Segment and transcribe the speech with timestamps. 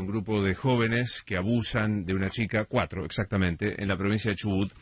[0.00, 4.36] un grupo de jóvenes que abusan de una chica, cuatro exactamente, en la provincia de
[4.36, 4.72] Chubut.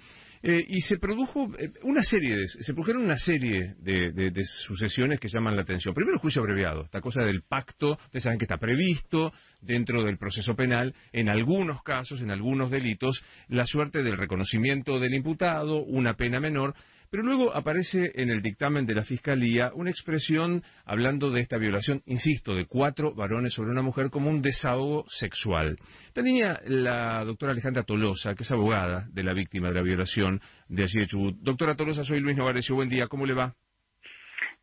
[0.41, 5.19] Eh, y se produjo eh, una serie de, se produjeron una serie de, de, sucesiones
[5.19, 5.95] que llaman la atención.
[5.95, 10.17] Primero el juicio abreviado, esta cosa del pacto, ustedes saben que está previsto dentro del
[10.17, 16.15] proceso penal, en algunos casos, en algunos delitos, la suerte del reconocimiento del imputado, una
[16.15, 16.75] pena menor,
[17.11, 22.03] pero luego aparece en el dictamen de la Fiscalía una expresión hablando de esta violación,
[22.07, 25.79] insisto, de cuatro varones sobre una mujer como un desahogo sexual.
[26.15, 30.41] La niña, la doctora Alejandra Tolosa, que es abogada de la víctima de la violación
[30.69, 31.37] de allí de Chubut.
[31.41, 32.75] Doctora Tolosa, soy Luis Novarecio.
[32.75, 33.55] Buen día, ¿cómo le va?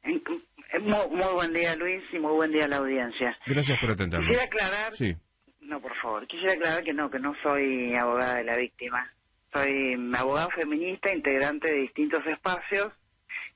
[0.05, 3.35] Muy, muy, buen día, Luis, y muy buen día a la audiencia.
[3.47, 4.27] Gracias por atendernos.
[4.27, 4.95] Quisiera aclarar...
[4.95, 5.15] Sí.
[5.61, 6.27] No, por favor.
[6.27, 9.09] Quisiera aclarar que no, que no soy abogada de la víctima.
[9.55, 12.91] Soy abogado feminista, integrante de distintos espacios,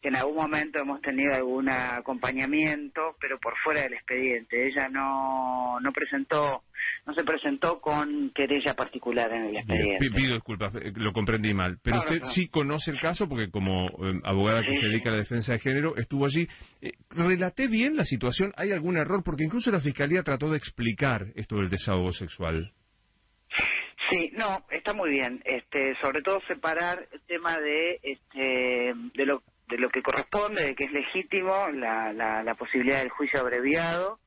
[0.02, 4.66] que en algún momento hemos tenido algún acompañamiento, pero por fuera del expediente.
[4.67, 6.63] Ella no, no presentó,
[7.05, 10.09] no se presentó con querella particular en el expediente.
[10.16, 11.79] pido disculpas, eh, lo comprendí mal.
[11.84, 15.20] Pero usted sí conoce el caso porque como eh, abogada que se dedica a la
[15.20, 16.48] defensa de género estuvo allí.
[16.81, 18.54] Eh, ¿Relaté bien la situación?
[18.55, 19.21] ¿Hay algún error?
[19.21, 22.71] Porque incluso la Fiscalía trató de explicar esto del desahogo sexual.
[24.10, 25.41] Sí, no, está muy bien.
[25.46, 30.76] Este, sobre todo separar el tema de, este, de lo de lo que corresponde, de
[30.76, 34.20] que es legítimo la, la, posibilidad del juicio abreviado,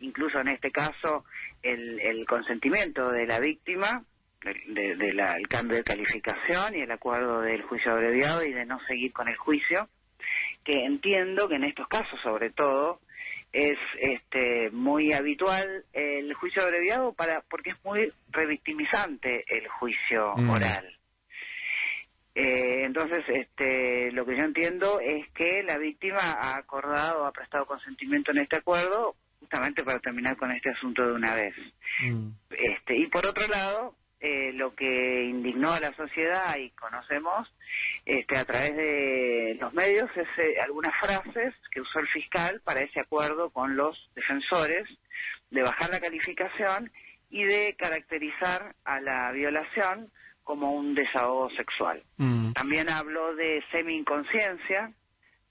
[0.00, 1.24] incluso en este caso
[1.62, 4.02] el, el consentimiento de la víctima,
[4.42, 9.12] del de, cambio de calificación y el acuerdo del juicio abreviado y de no seguir
[9.12, 9.88] con el juicio,
[10.64, 13.00] que entiendo que en estos casos sobre todo
[13.52, 20.50] es este muy habitual el juicio abreviado para porque es muy revictimizante el juicio mm.
[20.50, 20.96] oral
[22.34, 27.66] eh, entonces este lo que yo entiendo es que la víctima ha acordado ha prestado
[27.66, 31.54] consentimiento en este acuerdo justamente para terminar con este asunto de una vez
[32.02, 32.28] mm.
[32.50, 37.48] este y por otro lado eh, lo que indignó a la sociedad y conocemos
[38.04, 42.82] este, a través de los medios es eh, algunas frases que usó el fiscal para
[42.82, 44.86] ese acuerdo con los defensores
[45.50, 46.92] de bajar la calificación
[47.30, 50.10] y de caracterizar a la violación
[50.44, 52.02] como un desahogo sexual.
[52.16, 52.52] Mm.
[52.52, 54.92] También habló de semi-inconsciencia,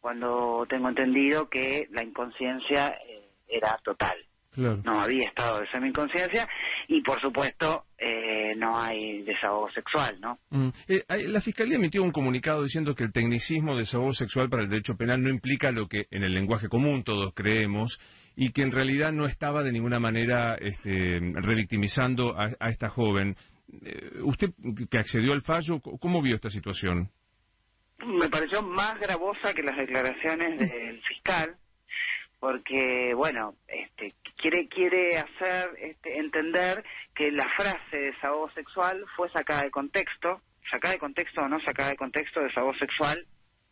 [0.02, 4.18] cuando tengo entendido que la inconsciencia eh, era total.
[4.56, 6.46] No había estado de semi-inconsciencia
[6.88, 10.39] y, por supuesto, eh, no hay desahogo sexual, ¿no?
[10.49, 10.69] Mm.
[10.87, 14.69] Eh, la Fiscalía emitió un comunicado diciendo que el tecnicismo de desahogo sexual para el
[14.69, 17.99] derecho penal no implica lo que en el lenguaje común todos creemos
[18.35, 23.35] y que en realidad no estaba de ninguna manera este, revictimizando a, a esta joven.
[23.83, 24.49] Eh, ¿Usted
[24.89, 27.09] que accedió al fallo, cómo vio esta situación?
[28.05, 31.55] Me pareció más gravosa que las declaraciones del fiscal
[32.39, 36.83] porque bueno este quiere quiere hacer este, entender
[37.13, 40.41] que la frase desahogo sexual fue sacada de contexto.
[40.69, 43.25] Sacada de contexto o no sacada de contexto desahogo sexual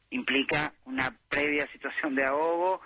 [0.09, 2.81] implica una previa situación de ahogo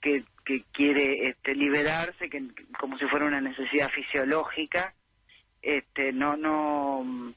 [0.00, 2.42] que, que quiere este, liberarse que
[2.78, 4.94] como si fuera una necesidad fisiológica.
[5.62, 7.34] Este no no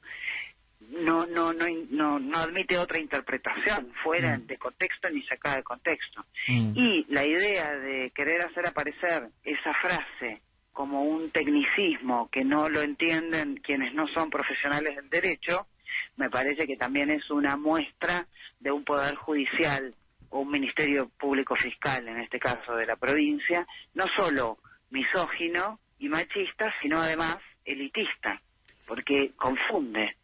[0.88, 4.46] no no no no, no admite otra interpretación fuera mm.
[4.46, 6.72] de contexto ni sacada de contexto mm.
[6.74, 10.40] y la idea de querer hacer aparecer esa frase
[10.72, 15.66] como un tecnicismo que no lo entienden quienes no son profesionales del derecho
[16.16, 18.26] me parece que también es una muestra
[18.58, 19.94] de un poder judicial
[20.30, 24.58] o un ministerio público fiscal en este caso de la provincia no solo
[24.90, 28.40] misógino y machista sino además elitista
[28.86, 30.16] porque confunde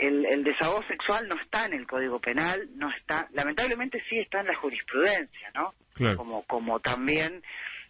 [0.00, 4.40] el, el desahogo sexual no está en el Código Penal, no está, lamentablemente sí está
[4.40, 5.74] en la jurisprudencia, ¿no?
[6.16, 7.42] Como, como también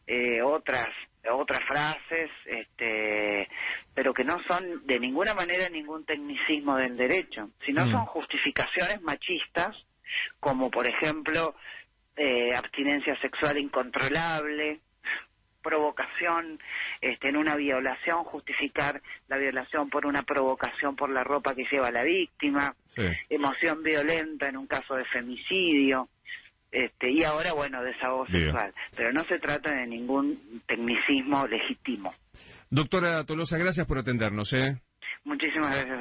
[0.07, 0.89] eh, otras
[1.31, 3.47] otras frases, este,
[3.95, 7.93] pero que no son de ninguna manera ningún tecnicismo del derecho, sino mm.
[7.93, 9.77] son justificaciones machistas,
[10.41, 11.55] como por ejemplo
[12.17, 14.81] eh, abstinencia sexual incontrolable,
[15.63, 16.59] provocación
[17.01, 21.91] este, en una violación, justificar la violación por una provocación por la ropa que lleva
[21.91, 22.75] la víctima,
[23.29, 26.09] emoción violenta en un caso de femicidio,
[26.73, 28.73] este, y ahora, bueno, desahogo sexual.
[28.97, 32.15] Pero no se trata de ningún tecnicismo legítimo.
[32.71, 34.53] Doctora Tolosa, gracias por atendernos.
[34.53, 34.77] ¿eh?
[35.25, 35.99] Muchísimas gracias.